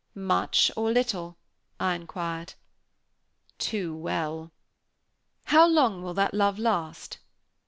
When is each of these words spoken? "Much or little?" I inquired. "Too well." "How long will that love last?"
"Much 0.15 0.71
or 0.75 0.89
little?" 0.91 1.37
I 1.79 1.93
inquired. 1.93 2.55
"Too 3.59 3.95
well." 3.95 4.51
"How 5.43 5.67
long 5.67 6.01
will 6.01 6.15
that 6.15 6.33
love 6.33 6.57
last?" 6.57 7.19